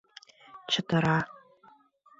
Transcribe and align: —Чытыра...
—Чытыра... 0.71 1.17